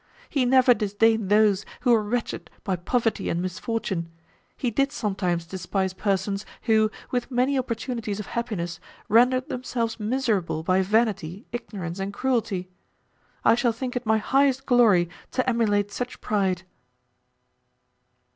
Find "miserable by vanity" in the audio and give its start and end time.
9.99-11.45